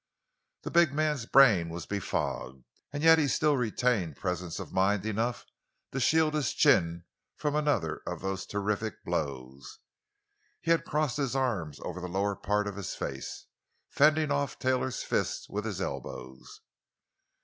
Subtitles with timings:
[0.63, 5.45] The big man's brain was befogged; and yet he still retained presence of mind enough
[5.91, 7.03] to shield his chin
[7.35, 9.77] from another of those terrific blows.
[10.59, 13.45] He had crossed his arms over the lower part of his face,
[13.91, 16.61] fending off Taylor's fists with his elbows.